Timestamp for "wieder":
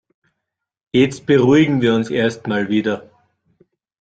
2.69-3.07